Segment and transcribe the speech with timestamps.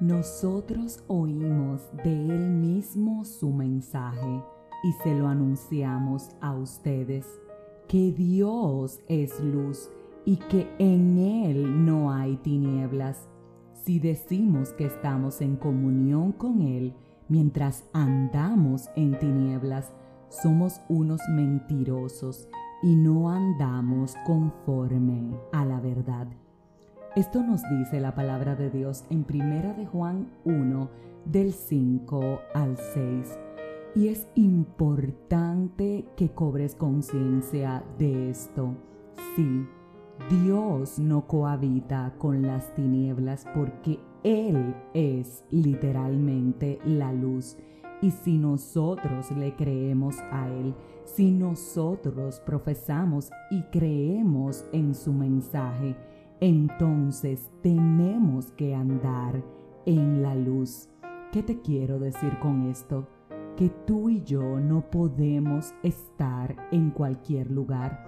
[0.00, 4.42] Nosotros oímos de Él mismo su mensaje
[4.82, 7.26] y se lo anunciamos a ustedes,
[7.86, 9.90] que Dios es luz
[10.24, 13.28] y que en Él no hay tinieblas.
[13.84, 16.94] Si decimos que estamos en comunión con Él
[17.28, 19.92] mientras andamos en tinieblas,
[20.30, 22.48] somos unos mentirosos
[22.82, 26.26] y no andamos conforme a la verdad.
[27.16, 30.88] Esto nos dice la palabra de Dios en Primera de Juan 1
[31.24, 33.36] del 5 al 6.
[33.96, 38.76] Y es importante que cobres conciencia de esto.
[39.34, 39.66] Sí,
[40.30, 47.56] Dios no cohabita con las tinieblas porque Él es literalmente la luz.
[48.02, 55.96] Y si nosotros le creemos a Él, si nosotros profesamos y creemos en su mensaje,
[56.40, 59.42] entonces tenemos que andar
[59.86, 60.88] en la luz.
[61.32, 63.06] ¿Qué te quiero decir con esto?
[63.56, 68.06] Que tú y yo no podemos estar en cualquier lugar.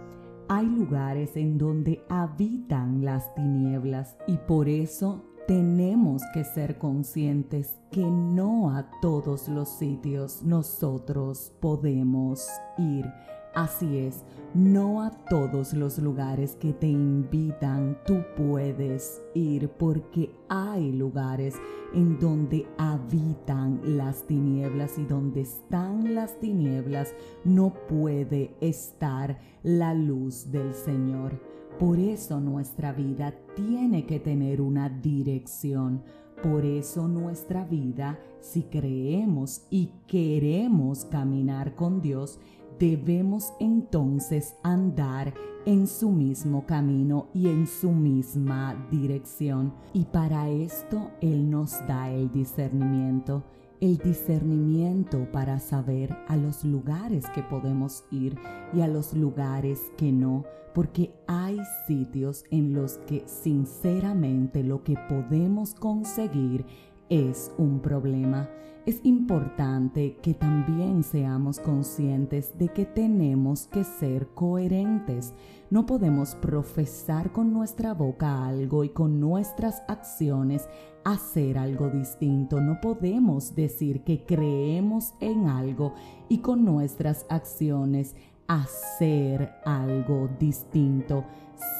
[0.49, 8.05] Hay lugares en donde habitan las tinieblas y por eso tenemos que ser conscientes que
[8.05, 12.47] no a todos los sitios nosotros podemos
[12.79, 13.07] ir.
[13.55, 20.93] Así es, no a todos los lugares que te invitan tú puedes ir porque hay
[20.93, 21.57] lugares
[21.93, 30.51] en donde habitan las tinieblas y donde están las tinieblas no puede estar la luz
[30.51, 31.39] del Señor.
[31.79, 36.03] Por eso nuestra vida tiene que tener una dirección.
[36.43, 42.41] Por eso nuestra vida, si creemos y queremos caminar con Dios,
[42.79, 45.35] debemos entonces andar
[45.65, 49.73] en su mismo camino y en su misma dirección.
[49.93, 53.45] Y para esto Él nos da el discernimiento,
[53.81, 58.37] el discernimiento para saber a los lugares que podemos ir
[58.73, 60.45] y a los lugares que no,
[60.75, 66.65] porque hay sitios en los que sinceramente lo que podemos conseguir
[67.13, 68.49] es un problema.
[68.87, 75.35] Es importante que también seamos conscientes de que tenemos que ser coherentes.
[75.69, 80.67] No podemos profesar con nuestra boca algo y con nuestras acciones
[81.05, 82.63] hacer algo distinto.
[82.63, 85.95] No podemos decir que creemos en algo
[86.31, 91.25] y con nuestras acciones hacer algo distinto.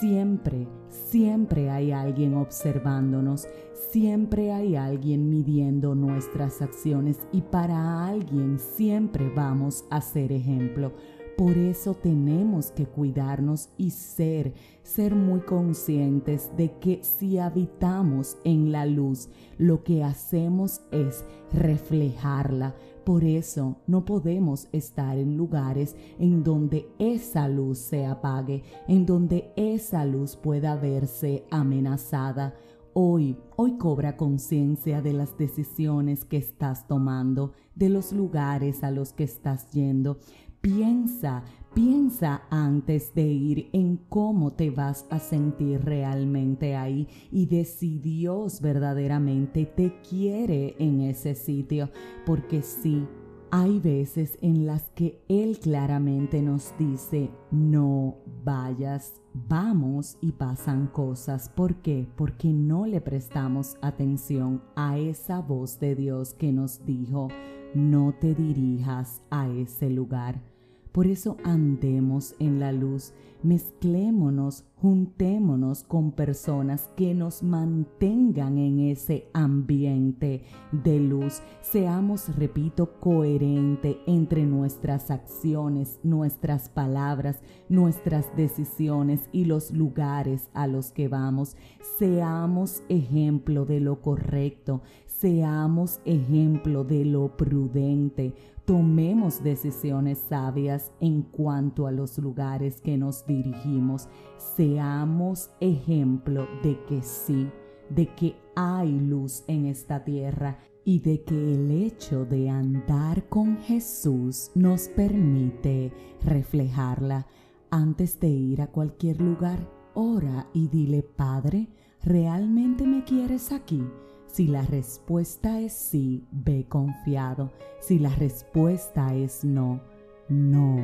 [0.01, 3.47] Siempre, siempre hay alguien observándonos,
[3.91, 10.93] siempre hay alguien midiendo nuestras acciones y para alguien siempre vamos a ser ejemplo.
[11.37, 14.53] Por eso tenemos que cuidarnos y ser,
[14.83, 22.75] ser muy conscientes de que si habitamos en la luz, lo que hacemos es reflejarla.
[23.05, 29.53] Por eso no podemos estar en lugares en donde esa luz se apague, en donde
[29.57, 32.55] esa luz pueda verse amenazada.
[32.95, 39.13] Hoy, hoy cobra conciencia de las decisiones que estás tomando, de los lugares a los
[39.13, 40.19] que estás yendo.
[40.63, 41.43] Piensa,
[41.75, 47.99] piensa antes de ir en cómo te vas a sentir realmente ahí y de si
[47.99, 51.91] Dios verdaderamente te quiere en ese sitio,
[52.25, 53.09] porque sí,
[53.51, 61.49] hay veces en las que Él claramente nos dice, no vayas, vamos y pasan cosas.
[61.49, 62.07] ¿Por qué?
[62.15, 67.27] Porque no le prestamos atención a esa voz de Dios que nos dijo,
[67.75, 70.52] no te dirijas a ese lugar.
[70.93, 79.27] Por eso andemos en la luz, mezclémonos, juntémonos con personas que nos mantengan en ese
[79.33, 81.41] ambiente de luz.
[81.63, 90.93] Seamos, repito, coherente entre nuestras acciones, nuestras palabras, nuestras decisiones y los lugares a los
[90.93, 91.57] que vamos.
[91.99, 98.35] Seamos ejemplo de lo correcto, seamos ejemplo de lo prudente
[98.73, 104.09] tomemos decisiones sabias en cuanto a los lugares que nos dirigimos.
[104.57, 107.51] Seamos ejemplo de que sí,
[107.91, 113.59] de que hay luz en esta tierra y de que el hecho de andar con
[113.59, 115.93] Jesús nos permite
[116.25, 117.27] reflejarla.
[117.71, 121.69] Antes de ir a cualquier lugar, ora y dile, Padre,
[122.03, 123.85] ¿realmente me quieres aquí?
[124.33, 127.53] Si la respuesta es sí, ve confiado.
[127.81, 129.83] Si la respuesta es no,
[130.31, 130.79] no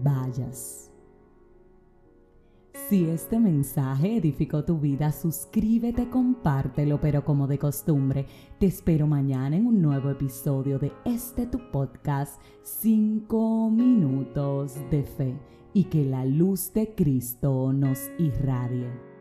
[0.00, 0.88] vayas.
[2.88, 8.26] Si este mensaje edificó tu vida, suscríbete, compártelo, pero como de costumbre,
[8.60, 15.36] te espero mañana en un nuevo episodio de este tu podcast 5 minutos de fe
[15.74, 19.11] y que la luz de Cristo nos irradie.